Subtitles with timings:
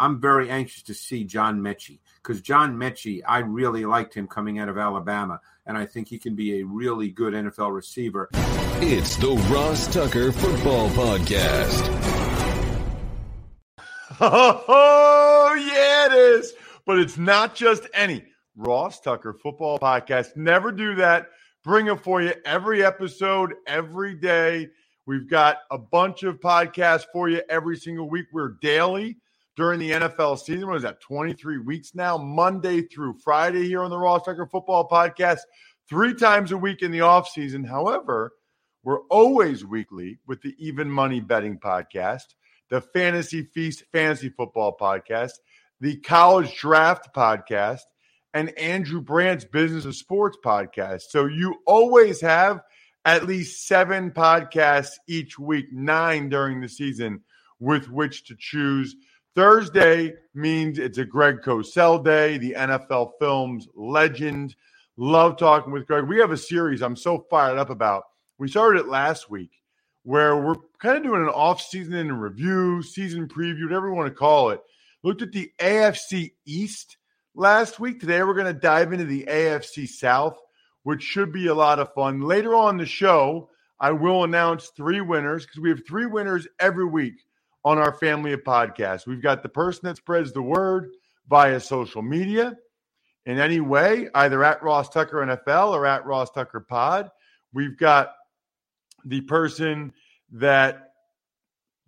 [0.00, 4.58] I'm very anxious to see John Metchie because John Metchie, I really liked him coming
[4.58, 8.30] out of Alabama, and I think he can be a really good NFL receiver.
[8.80, 12.16] It's the Ross Tucker Football Podcast.
[14.22, 16.52] Oh, yeah, it is.
[16.84, 18.22] But it's not just any
[18.54, 20.36] Ross Tucker Football Podcast.
[20.36, 21.28] Never do that.
[21.64, 24.68] Bring it for you every episode, every day.
[25.06, 28.26] We've got a bunch of podcasts for you every single week.
[28.30, 29.16] We're daily
[29.60, 30.66] during the NFL season.
[30.66, 32.16] What is that, 23 weeks now?
[32.16, 35.40] Monday through Friday here on the Ross Tucker Football Podcast,
[35.86, 37.68] three times a week in the offseason.
[37.68, 38.32] However,
[38.84, 42.22] we're always weekly with the Even Money Betting Podcast,
[42.70, 45.32] the Fantasy Feast Fantasy Football Podcast,
[45.78, 47.82] the College Draft Podcast,
[48.32, 51.02] and Andrew Brandt's Business of Sports Podcast.
[51.10, 52.62] So you always have
[53.04, 57.20] at least seven podcasts each week, nine during the season,
[57.58, 58.96] with which to choose.
[59.36, 64.56] Thursday means it's a Greg Cosell day, the NFL Films legend.
[64.96, 66.04] Love talking with Greg.
[66.04, 68.04] We have a series I'm so fired up about.
[68.38, 69.52] We started it last week
[70.02, 74.14] where we're kind of doing an off-season in review, season preview, whatever you want to
[74.14, 74.60] call it.
[75.04, 76.96] Looked at the AFC East
[77.36, 78.00] last week.
[78.00, 80.38] Today we're going to dive into the AFC South,
[80.82, 82.20] which should be a lot of fun.
[82.20, 83.48] Later on the show,
[83.78, 87.14] I will announce three winners because we have three winners every week
[87.64, 89.06] on our family of podcasts.
[89.06, 90.90] We've got the person that spreads the word
[91.28, 92.56] via social media
[93.26, 97.10] in any way, either at Ross Tucker NFL or at Ross Tucker Pod.
[97.52, 98.14] We've got
[99.04, 99.92] the person
[100.32, 100.92] that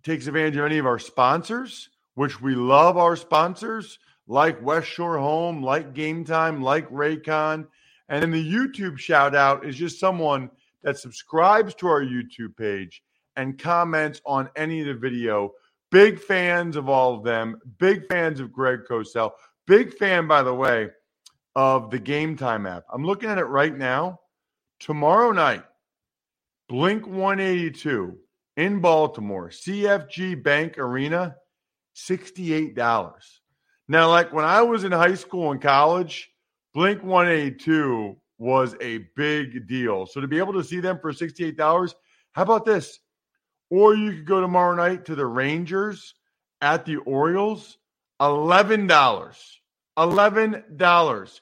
[0.03, 5.17] takes advantage of any of our sponsors, which we love our sponsors, like West Shore
[5.17, 7.67] Home, like Game Time, like Raycon.
[8.09, 10.49] And then the YouTube shout out is just someone
[10.83, 13.01] that subscribes to our YouTube page
[13.35, 15.51] and comments on any of the video
[15.93, 17.59] Big fans of all of them.
[17.77, 19.29] Big fans of Greg Cosell.
[19.67, 20.89] Big fan, by the way,
[21.55, 22.83] of the Game Time app.
[22.91, 24.19] I'm looking at it right now.
[24.79, 25.63] Tomorrow night,
[26.67, 28.17] Blink 182
[28.57, 31.35] in Baltimore, CFG Bank Arena,
[31.95, 33.13] $68.
[33.87, 36.31] Now, like when I was in high school and college,
[36.73, 40.07] Blink 182 was a big deal.
[40.07, 41.93] So to be able to see them for $68,
[42.31, 42.97] how about this?
[43.73, 46.13] Or you could go tomorrow night to the Rangers
[46.61, 47.79] at the Orioles,
[48.21, 48.87] $11.
[49.97, 51.39] $11.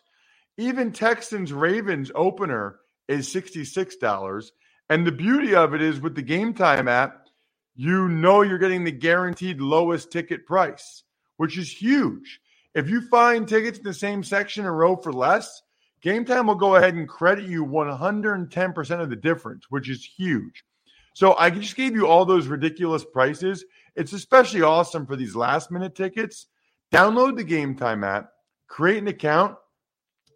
[0.58, 4.52] Even Texans Ravens opener is $66.
[4.90, 7.28] And the beauty of it is with the game time app,
[7.75, 11.03] you know you're getting the guaranteed lowest ticket price,
[11.36, 12.40] which is huge.
[12.74, 15.62] If you find tickets in the same section and row for less,
[16.02, 20.64] Game Time will go ahead and credit you 110% of the difference, which is huge.
[21.13, 23.66] So I just gave you all those ridiculous prices.
[23.96, 26.47] It's especially awesome for these last minute tickets.
[26.93, 28.29] Download the Game Time app,
[28.67, 29.55] create an account,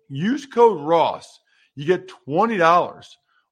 [0.09, 1.39] use code Ross.
[1.75, 3.07] You get $20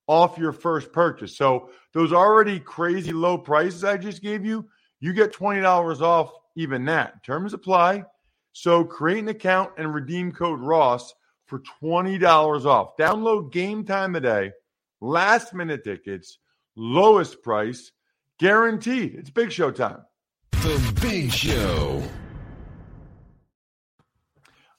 [0.08, 1.38] off your first purchase.
[1.38, 4.68] So those already crazy low prices I just gave you,
[5.00, 7.24] you get $20 off even that.
[7.26, 8.06] Terms apply.
[8.54, 11.14] So create an account and redeem code Ross
[11.46, 12.96] for $20 off.
[12.98, 14.52] Download Game Time today.
[15.02, 16.38] Last minute tickets
[16.76, 17.92] lowest price,
[18.40, 19.16] guaranteed.
[19.16, 20.02] It's Big Show time.
[20.52, 22.04] The Big Show.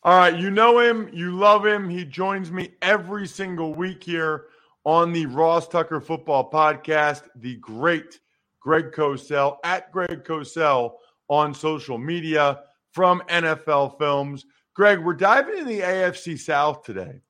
[0.03, 1.89] All right, you know him, you love him.
[1.89, 4.47] He joins me every single week here
[4.85, 8.21] on the Ross Tucker Football Podcast, the great
[8.61, 10.95] Greg Cosell at Greg Cosell
[11.29, 12.61] on social media
[12.93, 14.45] from NFL Films.
[14.75, 17.23] Greg, we're diving in the AFC South today,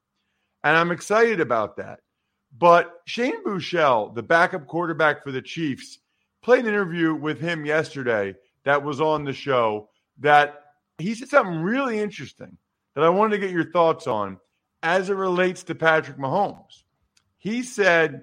[0.64, 2.00] and I'm excited about that.
[2.56, 5.99] But Shane Buechele, the backup quarterback for the Chiefs,
[6.43, 9.89] played an interview with him yesterday that was on the show
[10.21, 10.61] that
[10.99, 12.56] he said something really interesting
[12.95, 14.39] that I wanted to get your thoughts on
[14.83, 16.83] as it relates to Patrick Mahomes.
[17.39, 18.23] He said,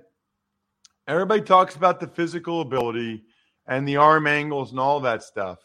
[1.08, 3.24] everybody talks about the physical ability
[3.68, 5.60] and the arm angles and all that stuff,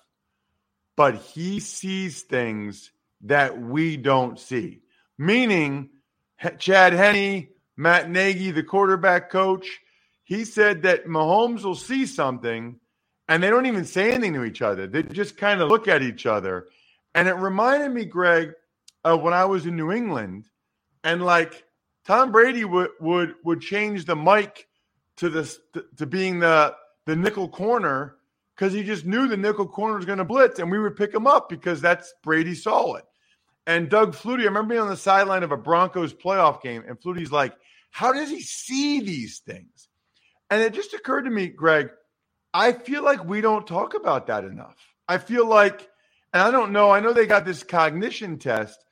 [0.96, 2.90] but he sees things
[3.22, 4.82] that we don't see.
[5.18, 5.90] Meaning,
[6.58, 9.80] Chad Henne, Matt Nagy, the quarterback coach,
[10.24, 12.80] he said that Mahomes will see something
[13.28, 14.86] and they don't even say anything to each other.
[14.86, 16.66] They just kind of look at each other.
[17.14, 18.52] And it reminded me, Greg,
[19.04, 20.46] of when I was in New England
[21.04, 21.64] and like
[22.04, 24.66] Tom Brady would would would change the Mike
[25.16, 25.58] to this
[25.96, 26.74] to, being the
[27.06, 28.16] the nickel corner
[28.54, 31.14] because he just knew the nickel corner was going to blitz and we would pick
[31.14, 33.04] him up because that's Brady saw it.
[33.66, 37.00] And Doug Flutie, I remember being on the sideline of a Broncos playoff game, and
[37.00, 37.54] Flutie's like,
[37.90, 39.88] "How does he see these things?"
[40.50, 41.90] And it just occurred to me, Greg,
[42.54, 44.76] I feel like we don't talk about that enough.
[45.08, 45.88] I feel like,
[46.32, 48.84] and I don't know, I know they got this cognition test,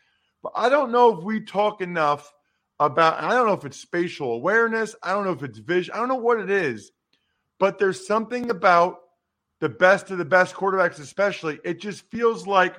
[0.43, 2.33] but I don't know if we talk enough
[2.81, 5.99] about, I don't know if it's spatial awareness, I don't know if it's vision, I
[5.99, 6.91] don't know what it is,
[7.59, 8.99] but there's something about
[9.61, 11.61] the best of the best quarterbacks, especially.
[11.65, 12.77] It just feels like,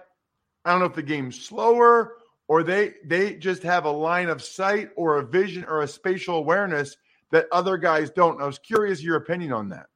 [0.66, 2.18] I don't know if the game's slower
[2.48, 6.38] or they they just have a line of sight or a vision or a spatial
[6.38, 6.98] awareness
[7.32, 8.42] that other guys don't.
[8.42, 9.88] I was curious your opinion on that.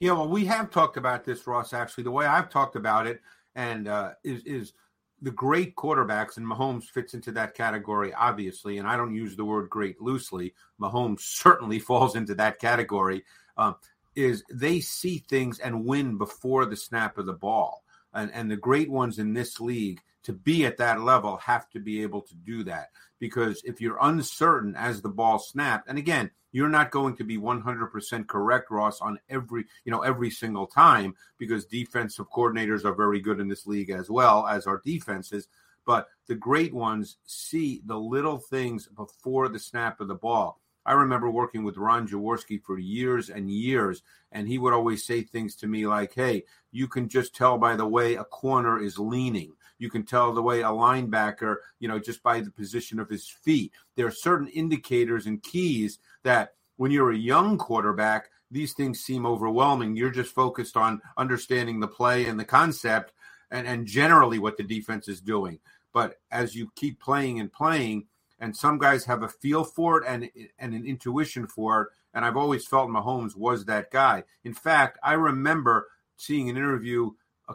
[0.00, 1.72] Yeah, well, we have talked about this, Ross.
[1.72, 3.20] Actually, the way I've talked about it,
[3.54, 4.72] and uh, is is
[5.20, 8.78] the great quarterbacks, and Mahomes fits into that category, obviously.
[8.78, 10.54] And I don't use the word great loosely.
[10.80, 13.24] Mahomes certainly falls into that category.
[13.56, 13.72] Uh,
[14.14, 18.56] is they see things and win before the snap of the ball, and and the
[18.56, 22.34] great ones in this league to be at that level have to be able to
[22.34, 27.16] do that because if you're uncertain as the ball snapped, and again, you're not going
[27.16, 32.84] to be 100% correct, Ross, on every you know every single time because defensive coordinators
[32.84, 35.48] are very good in this league as well as our defenses.
[35.84, 40.60] But the great ones see the little things before the snap of the ball.
[40.88, 44.02] I remember working with Ron Jaworski for years and years,
[44.32, 47.76] and he would always say things to me like, "Hey, you can just tell by
[47.76, 51.98] the way a corner is leaning." You can tell the way a linebacker, you know,
[51.98, 53.70] just by the position of his feet.
[53.96, 59.26] There are certain indicators and keys that when you're a young quarterback, these things seem
[59.26, 59.94] overwhelming.
[59.94, 63.12] You're just focused on understanding the play and the concept
[63.50, 65.58] and, and generally what the defense is doing.
[65.92, 68.06] But as you keep playing and playing,
[68.40, 71.88] and some guys have a feel for it and and an intuition for it.
[72.14, 74.24] And I've always felt Mahomes was that guy.
[74.44, 77.10] In fact, I remember seeing an interview
[77.48, 77.54] a,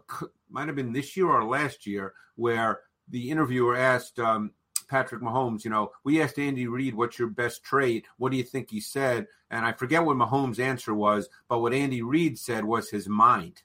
[0.49, 4.51] might have been this year or last year, where the interviewer asked um,
[4.87, 8.05] Patrick Mahomes, you know, we asked Andy Reid, what's your best trait?
[8.17, 9.27] What do you think he said?
[9.49, 13.63] And I forget what Mahomes' answer was, but what Andy Reid said was his mind.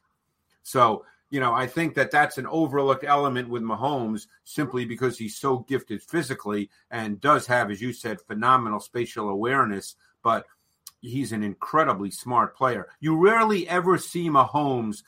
[0.62, 5.36] So, you know, I think that that's an overlooked element with Mahomes simply because he's
[5.36, 10.46] so gifted physically and does have, as you said, phenomenal spatial awareness, but
[11.00, 12.88] he's an incredibly smart player.
[13.00, 15.02] You rarely ever see Mahomes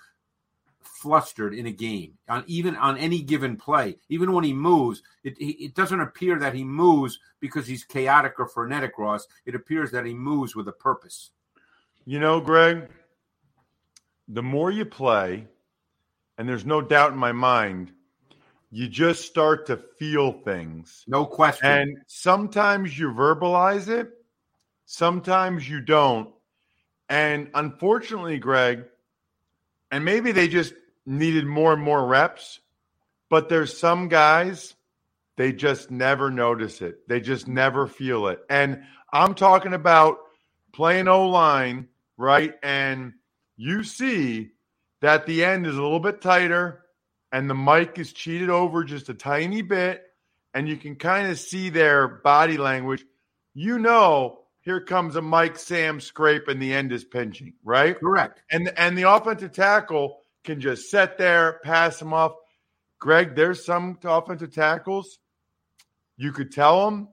[0.83, 3.97] flustered in a game on even on any given play.
[4.11, 8.47] Even when he moves it, it doesn't appear that he moves because he's chaotic or
[8.47, 9.27] frenetic ross.
[9.47, 11.31] It appears that he moves with a purpose.
[12.05, 12.89] You know greg
[14.29, 15.49] the more you play
[16.41, 17.93] and there's no doubt in my mind
[18.73, 24.11] you just start to feel things no question and sometimes you verbalize it
[24.87, 26.31] sometimes you don't
[27.09, 28.85] and unfortunately greg
[29.91, 30.73] and maybe they just
[31.07, 32.61] needed more and more reps,
[33.29, 34.75] but there's some guys
[35.37, 37.09] they just never notice it.
[37.09, 38.41] They just never feel it.
[38.49, 38.83] And
[39.13, 40.19] I'm talking about
[40.73, 42.55] playing O line, right?
[42.63, 43.15] And
[43.57, 44.51] you see
[45.01, 46.85] that the end is a little bit tighter
[47.33, 50.03] and the Mike is cheated over just a tiny bit.
[50.53, 53.05] And you can kind of see their body language.
[53.55, 57.99] You know, here comes a Mike Sam scrape and the end is pinching, right?
[57.99, 58.43] Correct.
[58.51, 62.33] And and the offensive tackle can just sit there, pass them off.
[62.99, 65.19] Greg, there's some offensive tackles.
[66.17, 67.09] You could tell them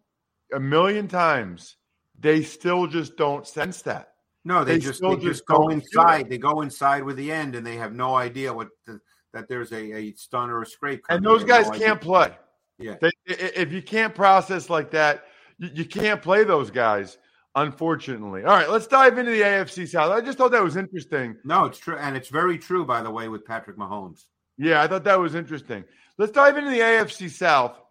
[0.53, 1.77] a million times.
[2.19, 4.13] They still just don't sense that.
[4.47, 6.29] No, they, they just they just go inside.
[6.29, 9.01] They go inside with the end, and they have no idea what the,
[9.33, 11.03] that there's a, a stun or a scrape.
[11.09, 12.31] And those guys no can't play.
[12.79, 15.25] Yeah, they, if you can't process like that,
[15.57, 17.17] you, you can't play those guys.
[17.57, 18.43] unfortunately.
[18.43, 20.11] All right, let's dive into the AFC South.
[20.11, 21.35] I just thought that was interesting.
[21.43, 21.97] No, it's true.
[21.97, 24.25] And it's very true, by the way, with Patrick Mahomes.
[24.57, 25.83] Yeah, I thought that was interesting.
[26.17, 27.81] Let's dive into the AFC South.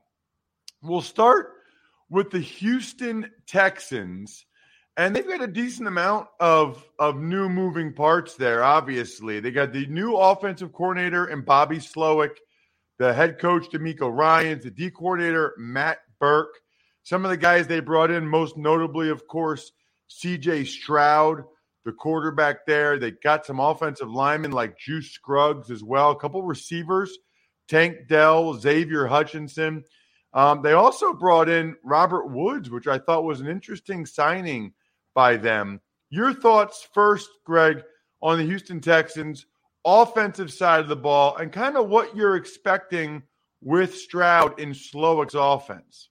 [0.83, 1.53] We'll start
[2.09, 4.47] with the Houston Texans.
[4.99, 9.41] And they've got a decent amount of, of new moving parts there, obviously.
[9.41, 12.37] They got the new offensive coordinator and Bobby Slowik,
[12.99, 16.55] the head coach, DeMeco Ryans, the D coordinator, Matt Burke.
[17.03, 19.71] Some of the guys they brought in, most notably, of course,
[20.11, 21.45] CJ Stroud,
[21.85, 22.99] the quarterback there.
[22.99, 27.17] They got some offensive linemen like Juice Scruggs as well, a couple receivers,
[27.69, 29.85] Tank Dell, Xavier Hutchinson.
[30.33, 34.73] Um, they also brought in Robert Woods, which I thought was an interesting signing
[35.17, 35.81] by them.
[36.11, 37.83] Your thoughts first, Greg,
[38.23, 39.47] on the Houston Texans
[39.85, 43.23] offensive side of the ball and kind of what you're expecting
[43.63, 46.11] with Stroud in Slowik's offense.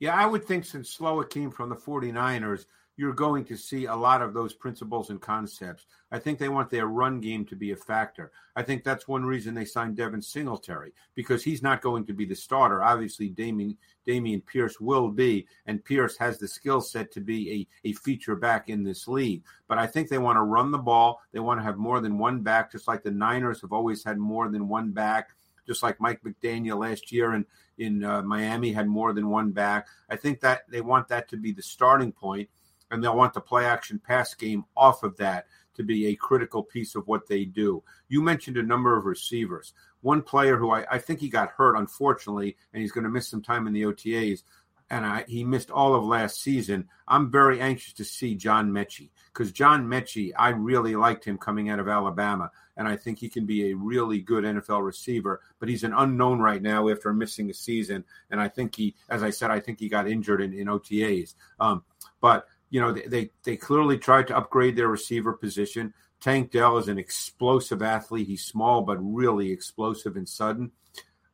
[0.00, 2.64] Yeah, I would think since Slowik came from the 49ers,
[2.96, 5.86] you're going to see a lot of those principles and concepts.
[6.10, 8.32] I think they want their run game to be a factor.
[8.54, 12.24] I think that's one reason they signed Devin Singletary because he's not going to be
[12.24, 12.82] the starter.
[12.82, 13.76] Obviously, Damien,
[14.06, 18.36] Dameon Pierce will be, and Pierce has the skill set to be a, a feature
[18.36, 19.42] back in this league.
[19.68, 21.20] But I think they want to run the ball.
[21.32, 24.18] They want to have more than one back, just like the Niners have always had
[24.18, 25.30] more than one back
[25.66, 27.44] just like Mike McDaniel last year in
[27.78, 29.88] in uh, Miami had more than one back.
[30.08, 32.48] I think that they want that to be the starting point
[32.90, 36.62] and they'll want the play action pass game off of that to be a critical
[36.62, 37.82] piece of what they do.
[38.08, 39.74] You mentioned a number of receivers.
[40.00, 43.28] One player who I, I think he got hurt, unfortunately, and he's going to miss
[43.28, 44.42] some time in the OTAs,
[44.88, 46.88] and I, he missed all of last season.
[47.08, 51.68] I'm very anxious to see John Metchie because John Metchie, I really liked him coming
[51.68, 55.40] out of Alabama, and I think he can be a really good NFL receiver.
[55.58, 59.22] But he's an unknown right now after missing a season, and I think he, as
[59.22, 61.34] I said, I think he got injured in, in OTAs.
[61.58, 61.82] Um,
[62.20, 65.94] but you know, they, they, clearly tried to upgrade their receiver position.
[66.20, 68.26] Tank Dell is an explosive athlete.
[68.26, 70.72] He's small, but really explosive and sudden.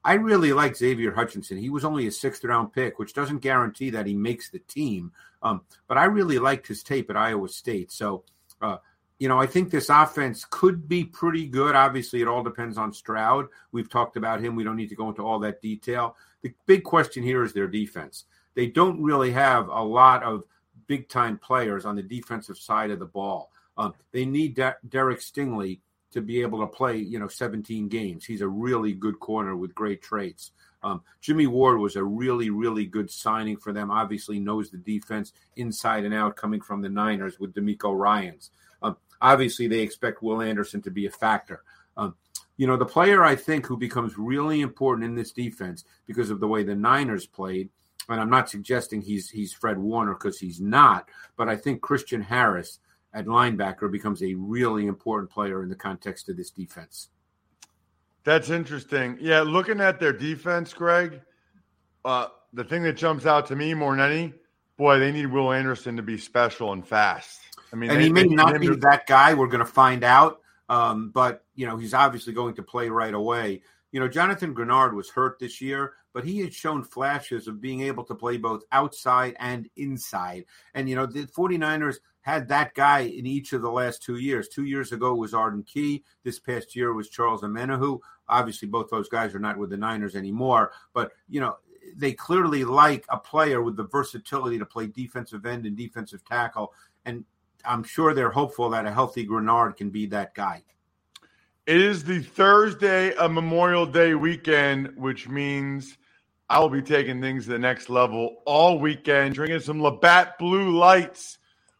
[0.05, 1.59] I really like Xavier Hutchinson.
[1.59, 5.13] He was only a sixth round pick, which doesn't guarantee that he makes the team.
[5.43, 7.93] Um, but I really liked his tape at Iowa State.
[7.93, 8.25] So,
[8.61, 8.79] uh,
[9.19, 11.77] you know, I think this offense could be pretty good.
[11.77, 13.47] Obviously, it all depends on Stroud.
[13.71, 14.57] We've talked about him.
[14.57, 16.17] We don't need to go into all that detail.
[16.43, 18.25] The big question here is their defense.
[18.55, 20.43] They don't really have a lot of
[20.93, 23.51] big time players on the defensive side of the ball.
[23.79, 25.81] Um, they need De- Derek Stingley
[26.11, 28.27] to be able to play, you know, 17 games.
[28.27, 30.51] He's a really good corner with great traits.
[30.83, 33.91] Um, Jimmy Ward was a really, really good signing for them.
[33.91, 38.51] Obviously, knows the defense inside and out, coming from the Niners with DeMeco Ryans.
[38.83, 41.63] Um, obviously, they expect Will Anderson to be a factor.
[41.97, 42.17] Um,
[42.59, 46.39] you know, the player I think who becomes really important in this defense because of
[46.39, 47.71] the way the Niners played
[48.13, 52.23] and I'm not suggesting he's he's Fred Warner because he's not, but I think Christian
[52.23, 52.79] Harris
[53.15, 57.09] at linebacker becomes a really important player in the context of this defense.
[58.25, 59.19] That's interesting.
[59.21, 61.21] Yeah, looking at their defense, Greg,
[62.05, 64.35] uh, the thing that jumps out to me more than any,
[64.77, 67.41] boy, they need Will Anderson to be special and fast.
[67.73, 68.77] I mean, and they, he may not be to...
[68.77, 69.35] that guy.
[69.35, 70.41] We're going to find out.
[70.69, 73.63] Um, but you know, he's obviously going to play right away.
[73.91, 77.83] You know, Jonathan Greenard was hurt this year, but he had shown flashes of being
[77.83, 80.45] able to play both outside and inside.
[80.75, 84.49] And, you know, the 49ers had that guy in each of the last two years.
[84.49, 86.05] Two years ago was Arden Key.
[86.23, 87.99] This past year was Charles Omenihu.
[88.29, 90.73] Obviously, both those guys are not with the Niners anymore.
[90.95, 91.57] But, you know,
[91.97, 96.73] they clearly like a player with the versatility to play defensive end and defensive tackle.
[97.05, 97.25] And
[97.65, 100.63] I'm sure they're hopeful that a healthy Greenard can be that guy.
[101.67, 105.97] It is the Thursday of Memorial Day weekend, which means
[106.53, 110.77] I will be taking things to the next level all weekend, drinking some Labatt Blue
[110.77, 111.39] Lights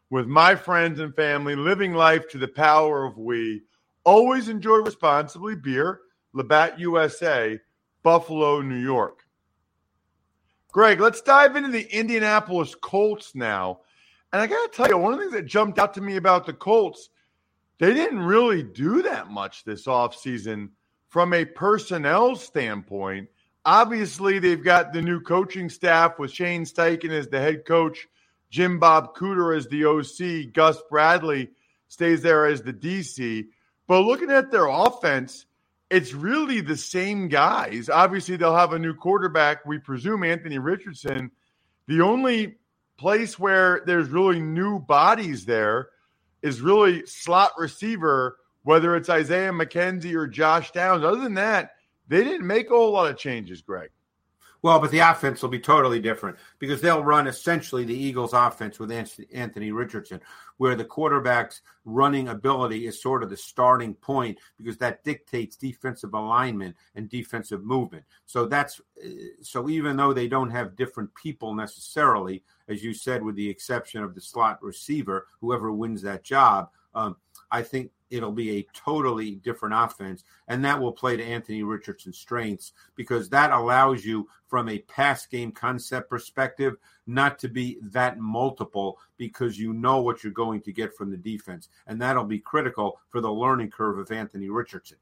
[0.09, 3.61] with my friends and family, living life to the power of we.
[4.03, 5.99] Always enjoy responsibly beer,
[6.33, 7.59] Labatt USA,
[8.01, 9.19] Buffalo, New York.
[10.71, 13.81] Greg, let's dive into the Indianapolis Colts now.
[14.31, 16.15] And I got to tell you, one of the things that jumped out to me
[16.15, 17.09] about the Colts
[17.77, 20.69] they didn't really do that much this offseason
[21.09, 23.29] from a personnel standpoint.
[23.65, 28.07] Obviously, they've got the new coaching staff with Shane Steichen as the head coach,
[28.49, 31.49] Jim Bob Cooter as the OC, Gus Bradley
[31.87, 33.47] stays there as the DC.
[33.87, 35.45] But looking at their offense,
[35.89, 37.89] it's really the same guys.
[37.89, 41.31] Obviously, they'll have a new quarterback, we presume Anthony Richardson.
[41.87, 42.55] The only
[42.97, 45.89] place where there's really new bodies there
[46.41, 51.03] is really slot receiver, whether it's Isaiah McKenzie or Josh Downs.
[51.03, 51.71] Other than that,
[52.07, 53.89] they didn't make a whole lot of changes, Greg.
[54.63, 58.79] Well, but the offense will be totally different because they'll run essentially the Eagles' offense
[58.79, 58.93] with
[59.33, 60.21] Anthony Richardson,
[60.55, 66.13] where the quarterback's running ability is sort of the starting point because that dictates defensive
[66.13, 68.05] alignment and defensive movement.
[68.25, 69.09] So that's uh,
[69.41, 74.01] so even though they don't have different people necessarily, as you said, with the exception
[74.01, 77.17] of the slot receiver, whoever wins that job, um,
[77.53, 80.23] I think it'll be a totally different offense.
[80.47, 85.25] And that will play to Anthony Richardson's strengths because that allows you, from a pass
[85.25, 86.75] game concept perspective,
[87.07, 91.17] not to be that multiple because you know what you're going to get from the
[91.17, 91.69] defense.
[91.87, 94.97] And that'll be critical for the learning curve of Anthony Richardson.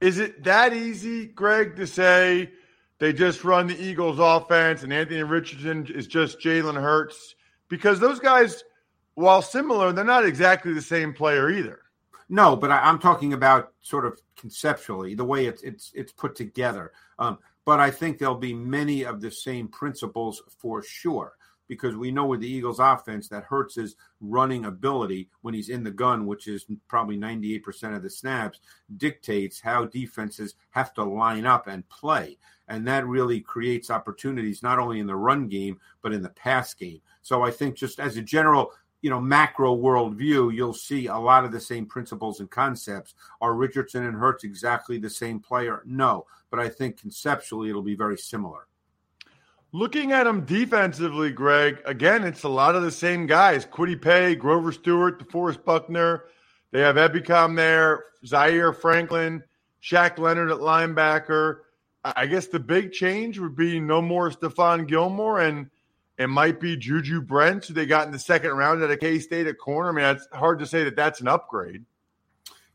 [0.00, 2.50] Is it that easy, Greg, to say
[2.98, 7.34] they just run the Eagles offense and Anthony Richardson is just Jalen Hurts?
[7.68, 8.62] Because those guys,
[9.14, 11.80] while similar, they're not exactly the same player either.
[12.28, 16.34] No, but I, am talking about sort of conceptually the way it's it's it's put
[16.34, 16.92] together.
[17.18, 21.34] Um, but I think there'll be many of the same principles for sure
[21.68, 25.82] because we know with the Eagles offense that Hurts his running ability when he's in
[25.82, 28.60] the gun, which is probably 98% of the snaps,
[28.96, 32.36] dictates how defenses have to line up and play.
[32.68, 36.74] And that really creates opportunities not only in the run game, but in the pass
[36.74, 37.00] game.
[37.22, 38.72] So I think just as a general
[39.04, 43.12] you know macro worldview, you'll see a lot of the same principles and concepts.
[43.42, 45.82] Are Richardson and Hurts exactly the same player?
[45.84, 48.66] No, but I think conceptually it'll be very similar.
[49.72, 53.66] Looking at them defensively, Greg, again, it's a lot of the same guys.
[53.66, 56.24] Kwity Paye, Grover Stewart, DeForest Buckner.
[56.70, 59.42] They have Ebukam there, Zaire Franklin,
[59.82, 61.58] Shaq Leonard at linebacker.
[62.04, 65.68] I guess the big change would be no more Stephon Gilmore and
[66.18, 69.18] it might be Juju Brents, who they got in the second round at a K
[69.18, 69.88] State at corner.
[69.88, 71.84] I mean, it's hard to say that that's an upgrade.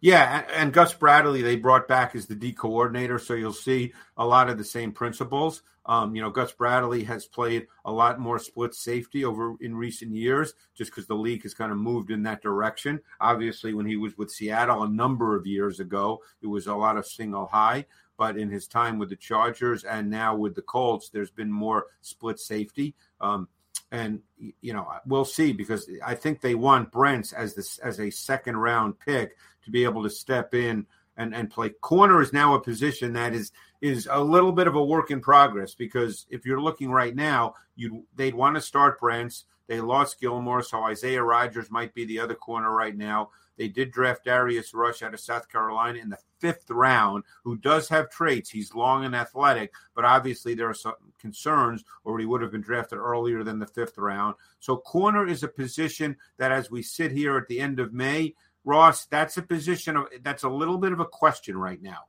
[0.01, 4.25] Yeah, and, Gus Bradley they brought back as the D coordinator, so you'll see a
[4.25, 5.61] lot of the same principles.
[5.85, 10.13] Um, you know, Gus Bradley has played a lot more split safety over in recent
[10.13, 12.99] years, just because the league has kind of moved in that direction.
[13.19, 16.97] Obviously, when he was with Seattle a number of years ago, it was a lot
[16.97, 17.85] of single high.
[18.17, 21.87] But in his time with the Chargers and now with the Colts, there's been more
[22.01, 22.93] split safety.
[23.19, 23.47] Um,
[23.91, 24.21] and
[24.61, 28.57] you know we'll see because I think they want Brents as this as a second
[28.57, 30.85] round pick to be able to step in
[31.17, 31.69] and and play.
[31.69, 35.19] Corner is now a position that is is a little bit of a work in
[35.21, 39.45] progress because if you're looking right now you they'd want to start Brents.
[39.67, 43.91] They lost Gilmore so Isaiah Rodgers might be the other corner right now they did
[43.91, 48.49] draft Darius Rush out of South Carolina in the fifth round, who does have traits.
[48.49, 52.61] He's long and athletic, but obviously there are some concerns, or he would have been
[52.61, 54.35] drafted earlier than the fifth round.
[54.61, 58.33] So, corner is a position that, as we sit here at the end of May,
[58.63, 62.05] Ross, that's a position of, that's a little bit of a question right now.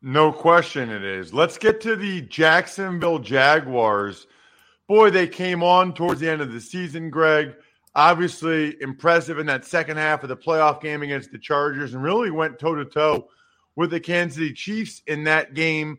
[0.00, 1.34] No question it is.
[1.34, 4.26] Let's get to the Jacksonville Jaguars.
[4.86, 7.56] Boy, they came on towards the end of the season, Greg
[7.94, 12.30] obviously impressive in that second half of the playoff game against the Chargers and really
[12.30, 13.28] went toe to toe
[13.76, 15.98] with the Kansas City Chiefs in that game.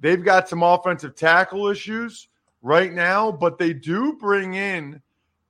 [0.00, 2.28] They've got some offensive tackle issues
[2.62, 5.00] right now, but they do bring in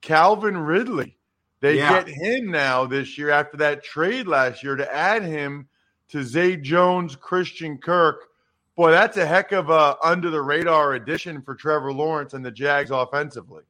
[0.03, 1.17] Calvin Ridley.
[1.61, 2.03] They yeah.
[2.03, 5.69] get him now this year after that trade last year to add him
[6.11, 8.29] to Zay Jones, Christian Kirk.
[8.77, 12.51] Boy, that's a heck of a under the radar addition for Trevor Lawrence and the
[12.51, 13.63] Jags offensively.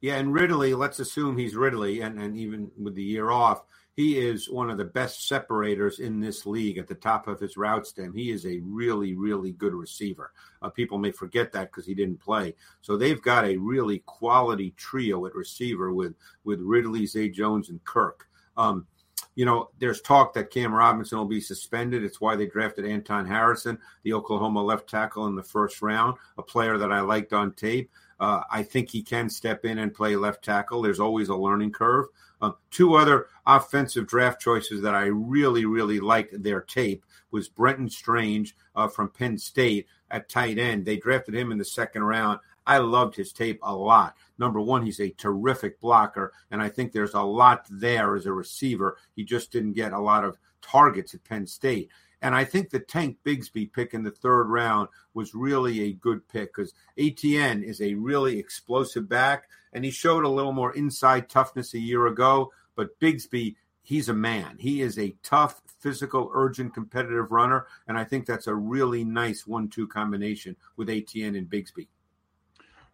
[0.00, 3.62] Yeah, and Ridley, let's assume he's Ridley, and, and even with the year off,
[3.96, 7.58] he is one of the best separators in this league at the top of his
[7.58, 8.14] route stem.
[8.14, 10.32] He is a really, really good receiver.
[10.62, 12.54] Uh, people may forget that because he didn't play.
[12.80, 17.84] So they've got a really quality trio at receiver with with Ridley, Zay Jones, and
[17.84, 18.26] Kirk.
[18.56, 18.86] Um,
[19.34, 22.02] you know, there's talk that Cam Robinson will be suspended.
[22.02, 26.42] It's why they drafted Anton Harrison, the Oklahoma left tackle, in the first round, a
[26.42, 27.90] player that I liked on tape.
[28.20, 30.82] Uh, I think he can step in and play left tackle.
[30.82, 32.06] There's always a learning curve.
[32.42, 37.88] Uh, two other offensive draft choices that I really, really liked their tape was Brenton
[37.88, 40.84] Strange uh, from Penn State at tight end.
[40.84, 42.40] They drafted him in the second round.
[42.66, 44.14] I loved his tape a lot.
[44.38, 48.32] Number one, he's a terrific blocker, and I think there's a lot there as a
[48.32, 48.96] receiver.
[49.16, 51.90] He just didn't get a lot of targets at Penn State.
[52.22, 56.26] And I think the Tank Bigsby pick in the third round was really a good
[56.28, 61.28] pick because Etienne is a really explosive back, and he showed a little more inside
[61.28, 62.52] toughness a year ago.
[62.76, 64.56] But Bigsby, he's a man.
[64.58, 69.46] He is a tough, physical, urgent, competitive runner, and I think that's a really nice
[69.46, 71.88] one-two combination with Etienne and Bigsby.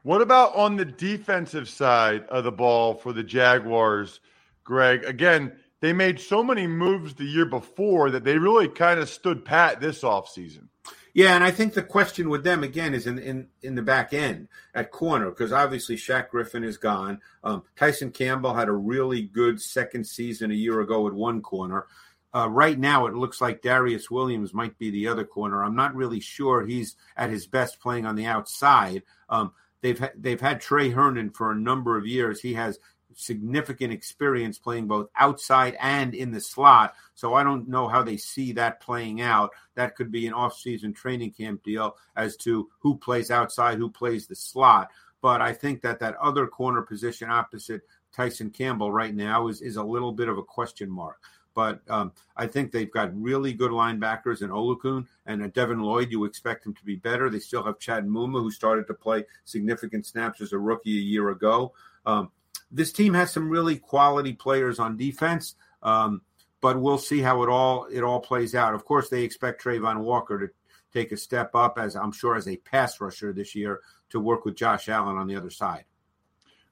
[0.05, 4.21] What about on the defensive side of the ball for the Jaguars,
[4.63, 5.03] Greg?
[5.03, 9.45] Again, they made so many moves the year before that they really kind of stood
[9.45, 10.69] pat this offseason.
[11.17, 14.13] Yeah, and I think the question with them again is in in, in the back
[14.13, 17.21] end at corner because obviously Shaq Griffin is gone.
[17.43, 21.87] Um, Tyson Campbell had a really good second season a year ago at one corner.
[22.35, 25.65] Uh, right now, it looks like Darious Williams might be the other corner.
[25.65, 29.03] I'm not really sure he's at his best playing on the outside.
[29.31, 32.43] Um, they've ha- they've had Tre Herndon for a number of years.
[32.43, 32.79] He has
[33.17, 36.95] significant experience playing both outside and in the slot.
[37.15, 39.51] So I don't know how they see that playing out.
[39.75, 44.27] That could be an off-season training camp deal as to who plays outside, who plays
[44.27, 44.91] the slot.
[45.23, 49.77] But I think that that other corner position opposite Tyson Campbell right now is is
[49.77, 51.19] a little bit of a question mark.
[51.55, 56.11] But um, I think they've got really good linebackers in Oluokun and uh, Devin Lloyd.
[56.11, 57.31] You expect him to be better.
[57.31, 61.03] They still have Chad Muma, who started to play significant snaps as a rookie a
[61.03, 61.73] year ago.
[62.05, 62.31] Um,
[62.71, 66.23] this team has some really quality players on defense, um,
[66.61, 68.75] but we'll see how it all it all plays out.
[68.75, 70.53] Of course, they expect Travon Walker to
[70.93, 74.45] take a step up, as I'm sure as a pass rusher this year, to work
[74.45, 75.85] with Josh Allen on the other side.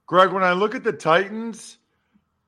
[0.07, 1.77] Greg, when I look at the Titans,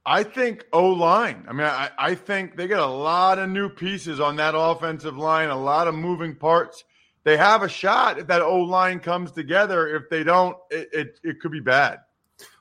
[0.06, 1.46] I think O line.
[1.48, 5.18] I mean, I, I think they get a lot of new pieces on that offensive
[5.18, 6.84] line, a lot of moving parts.
[7.24, 9.96] They have a shot if that O line comes together.
[9.96, 12.00] If they don't, it, it, it could be bad.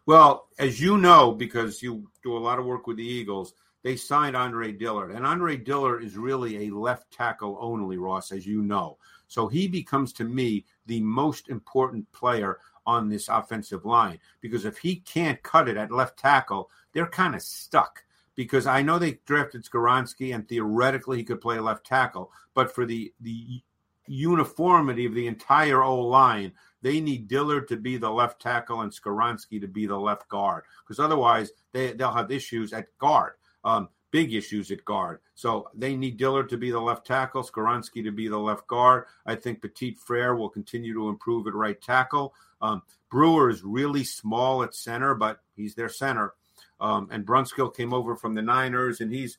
[0.07, 3.97] Well, as you know, because you do a lot of work with the Eagles, they
[3.97, 5.11] signed Andre Dillard.
[5.11, 8.99] And Andre Dillard is really a left tackle only, Ross, as you know.
[9.27, 14.79] So he becomes to me the most important player on this offensive line because if
[14.79, 18.05] he can't cut it at left tackle, they're kind of stuck.
[18.37, 22.85] Because I know they drafted Skoronski and theoretically he could play left tackle, but for
[22.85, 23.63] the the
[24.07, 28.93] uniformity of the entire O line, they need Dillard to be the left tackle and
[28.93, 33.33] Skoronski to be the left guard because otherwise they, they'll have issues at guard,
[33.65, 35.21] um, big issues at guard.
[35.35, 39.05] So they need Dillard to be the left tackle, Skoronski to be the left guard.
[39.27, 42.35] I think Petit Frere will continue to improve at right tackle.
[42.61, 46.35] Um, Brewer is really small at center, but he's their center.
[46.81, 49.39] Um, and Brunskill came over from the Niners, and he's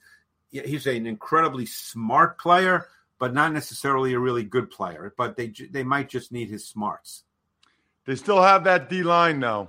[0.50, 2.88] he's an incredibly smart player,
[3.20, 5.14] but not necessarily a really good player.
[5.18, 7.24] But they they might just need his smarts.
[8.08, 9.68] They still have that D line now.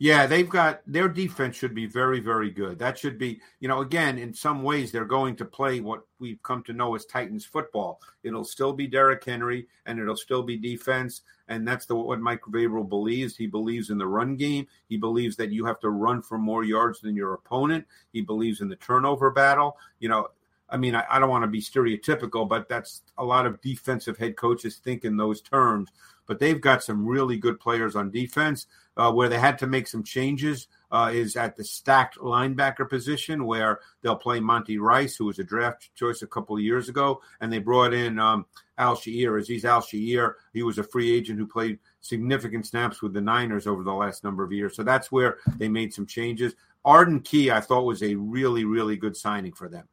[0.00, 2.80] Yeah, they've got their defense should be very, very good.
[2.80, 6.42] That should be, you know, again, in some ways they're going to play what we've
[6.42, 8.00] come to know as Titans football.
[8.24, 11.20] It'll still be Derrick Henry and it'll still be defense.
[11.46, 13.36] And that's the what Mike Vrabel believes.
[13.36, 14.66] He believes in the run game.
[14.88, 17.86] He believes that you have to run for more yards than your opponent.
[18.12, 19.76] He believes in the turnover battle.
[20.00, 20.26] You know,
[20.68, 24.18] I mean, I, I don't want to be stereotypical, but that's a lot of defensive
[24.18, 25.90] head coaches think in those terms
[26.26, 28.66] but they've got some really good players on defense.
[28.94, 33.46] Uh, where they had to make some changes uh, is at the stacked linebacker position,
[33.46, 37.18] where they'll play Monty Rice, who was a draft choice a couple of years ago,
[37.40, 38.44] and they brought in um,
[38.76, 39.40] Al-Shaair.
[39.40, 43.82] Azeez Al-Shaair, he was a free agent who played significant snaps with the Niners over
[43.82, 44.76] the last number of years.
[44.76, 46.54] So that's where they made some changes.
[46.84, 49.88] Arden Key, I thought, was a really, really good signing for them.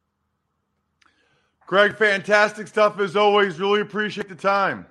[1.66, 3.58] Greg, fantastic stuff as always.
[3.58, 4.84] Really appreciate the time.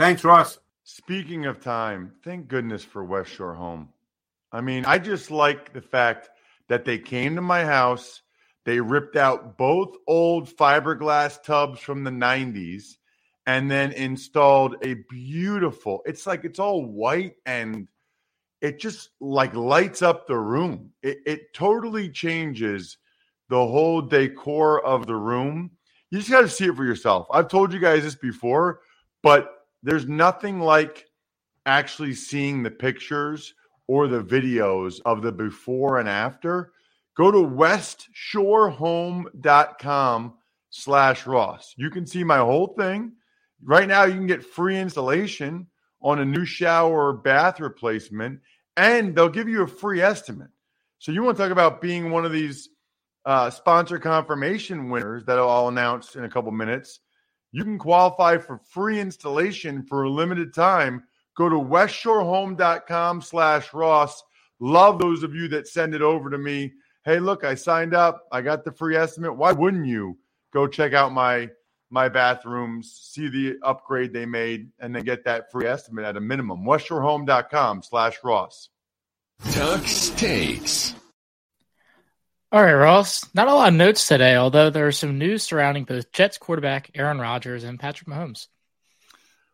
[0.00, 0.58] Thanks, Ross.
[0.84, 3.90] Speaking of time, thank goodness for West Shore Home.
[4.50, 6.30] I mean, I just like the fact
[6.70, 8.22] that they came to my house,
[8.64, 12.94] they ripped out both old fiberglass tubs from the 90s
[13.44, 17.86] and then installed a beautiful, it's like it's all white and
[18.62, 20.92] it just like lights up the room.
[21.02, 22.96] It, it totally changes
[23.50, 25.72] the whole decor of the room.
[26.10, 27.26] You just got to see it for yourself.
[27.30, 28.80] I've told you guys this before,
[29.22, 31.06] but there's nothing like
[31.66, 33.52] actually seeing the pictures
[33.86, 36.72] or the videos of the before and after.
[37.16, 40.34] Go to westshorehome.com
[40.70, 41.74] slash Ross.
[41.76, 43.12] You can see my whole thing.
[43.62, 45.66] Right now, you can get free installation
[46.02, 48.40] on a new shower or bath replacement,
[48.76, 50.48] and they'll give you a free estimate.
[50.98, 52.70] So you want to talk about being one of these
[53.26, 57.00] uh, sponsor confirmation winners that I'll announce in a couple minutes
[57.52, 61.04] you can qualify for free installation for a limited time.
[61.36, 64.22] Go to westshorehome.com slash Ross.
[64.58, 66.72] Love those of you that send it over to me.
[67.04, 68.26] Hey, look, I signed up.
[68.30, 69.36] I got the free estimate.
[69.36, 70.18] Why wouldn't you
[70.52, 71.48] go check out my
[71.90, 76.20] my bathrooms, see the upgrade they made, and then get that free estimate at a
[76.20, 76.64] minimum.
[76.64, 78.68] westshorehome.com slash Ross.
[79.42, 80.94] Tux takes.
[82.52, 83.32] All right, Ross.
[83.32, 86.90] Not a lot of notes today, although there is some news surrounding both Jets quarterback
[86.96, 88.48] Aaron Rodgers and Patrick Mahomes.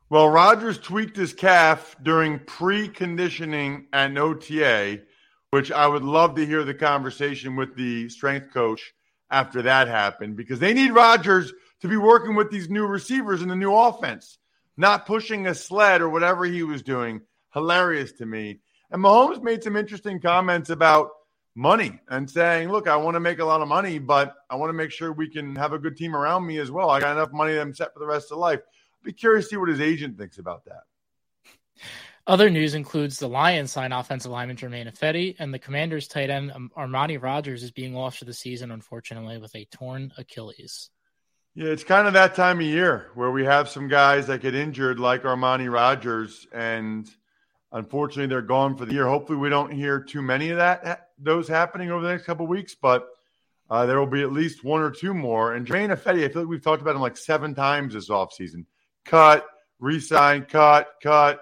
[0.08, 5.02] Well, Rodgers tweaked his calf during pre-conditioning at OTA,
[5.50, 8.94] which I would love to hear the conversation with the strength coach
[9.30, 13.48] after that happened because they need Rodgers to be working with these new receivers in
[13.48, 14.38] the new offense,
[14.78, 17.20] not pushing a sled or whatever he was doing.
[17.52, 18.60] Hilarious to me.
[18.90, 21.10] And Mahomes made some interesting comments about
[21.56, 24.68] money and saying, look, I want to make a lot of money, but I want
[24.68, 26.90] to make sure we can have a good team around me as well.
[26.90, 28.60] I got enough money that I'm set for the rest of life.
[28.60, 30.82] I'd be curious to see what his agent thinks about that.
[32.26, 36.52] Other news includes the Lions sign offensive lineman Germain Ifedi, and the Commanders tight end
[36.52, 40.90] um, Armani Rogers is being lost for the season, unfortunately, with a torn Achilles.
[41.54, 44.54] Yeah, it's kind of that time of year where we have some guys that get
[44.54, 47.10] injured, like Armani Rogers, and–
[47.72, 49.06] Unfortunately, they're gone for the year.
[49.06, 52.74] Hopefully, we don't hear too many of that those happening over the next couple weeks,
[52.74, 53.06] but
[53.68, 55.54] uh, there will be at least one or two more.
[55.54, 58.64] And Germain Ifedi, I feel like we've talked about him like seven times this offseason.
[59.04, 59.46] Cut,
[59.78, 61.40] resign, cut, cut.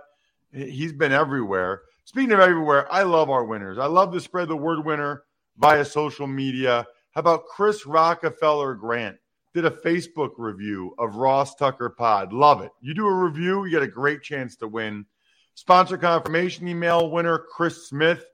[0.53, 1.83] He's been everywhere.
[2.05, 3.79] Speaking of everywhere, I love our winners.
[3.79, 5.25] I love to spread the word winner
[5.57, 6.87] via social media.
[7.13, 9.17] How about Chris Rockefeller Grant?
[9.55, 12.33] Did a Facebook review of Ross Tucker Pod.
[12.33, 12.73] Love it.
[12.81, 15.07] You do a review, you get a great chance to win.
[15.55, 18.25] Sponsor confirmation email winner Chris Smith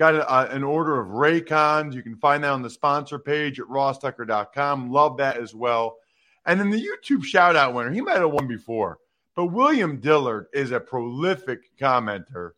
[0.00, 1.92] got a, an order of Raycons.
[1.92, 4.90] You can find that on the sponsor page at rosstucker.com.
[4.90, 5.98] Love that as well.
[6.46, 8.98] And then the YouTube shout out winner, he might have won before,
[9.36, 12.52] but William Dillard is a prolific commenter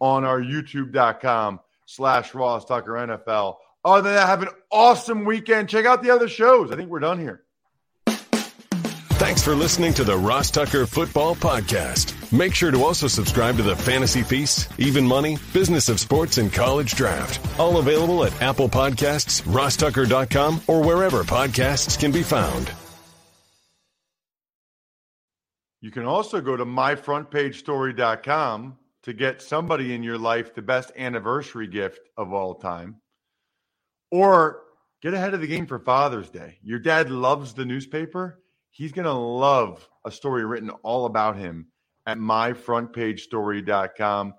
[0.00, 3.56] on our youtube.com slash Ross Tucker NFL.
[3.84, 5.68] Other than that, have an awesome weekend.
[5.68, 6.72] Check out the other shows.
[6.72, 7.42] I think we're done here.
[9.36, 12.32] Thanks for listening to the Ross Tucker Football Podcast.
[12.32, 16.50] Make sure to also subscribe to the Fantasy Feast, Even Money, Business of Sports, and
[16.50, 17.38] College Draft.
[17.60, 22.70] All available at Apple Podcasts, rosstucker.com, or wherever podcasts can be found.
[25.82, 31.66] You can also go to myfrontpagestory.com to get somebody in your life the best anniversary
[31.66, 33.02] gift of all time.
[34.10, 34.62] Or
[35.02, 36.56] get ahead of the game for Father's Day.
[36.62, 38.40] Your dad loves the newspaper.
[38.76, 41.68] He's going to love a story written all about him
[42.04, 44.34] at myfrontpagestory.com.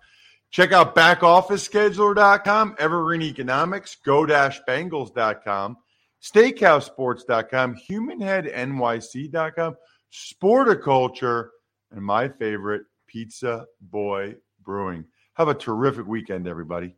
[0.52, 5.78] Check out backofficescheduler.com, Evergreen Economics, go-bangles.com,
[6.24, 9.76] steakhousesports.com, humanheadnyc.com,
[10.14, 11.48] sporticulture,
[11.92, 15.04] and my favorite, Pizza Boy Brewing.
[15.34, 16.94] Have a terrific weekend, everybody.